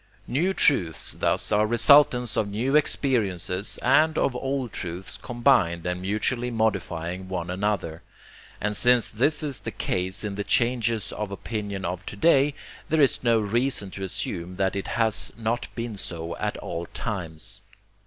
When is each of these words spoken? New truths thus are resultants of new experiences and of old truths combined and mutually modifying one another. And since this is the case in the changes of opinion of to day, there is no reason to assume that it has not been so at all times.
New 0.25 0.51
truths 0.51 1.11
thus 1.19 1.51
are 1.51 1.67
resultants 1.67 2.35
of 2.35 2.47
new 2.47 2.75
experiences 2.75 3.77
and 3.83 4.17
of 4.17 4.35
old 4.35 4.73
truths 4.73 5.15
combined 5.15 5.85
and 5.85 6.01
mutually 6.01 6.49
modifying 6.49 7.29
one 7.29 7.51
another. 7.51 8.01
And 8.59 8.75
since 8.75 9.11
this 9.11 9.43
is 9.43 9.59
the 9.59 9.69
case 9.69 10.23
in 10.23 10.33
the 10.33 10.43
changes 10.43 11.11
of 11.11 11.29
opinion 11.31 11.85
of 11.85 12.03
to 12.07 12.15
day, 12.15 12.55
there 12.89 12.99
is 12.99 13.21
no 13.23 13.39
reason 13.39 13.91
to 13.91 14.03
assume 14.03 14.55
that 14.55 14.75
it 14.75 14.87
has 14.87 15.33
not 15.37 15.67
been 15.75 15.97
so 15.97 16.35
at 16.37 16.57
all 16.57 16.87
times. 16.87 17.61